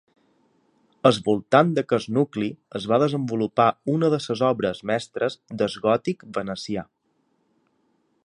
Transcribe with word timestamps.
Al 1.09 1.17
voltant 1.25 1.73
d'aquest 1.79 2.09
nucli 2.15 2.47
es 2.79 2.87
va 2.93 2.99
desenvolupar 3.03 3.67
una 3.97 4.11
de 4.15 4.19
les 4.31 4.43
obres 4.49 4.83
mestres 4.93 5.39
del 5.63 5.77
Gòtic 5.87 6.25
venecià. 6.39 6.87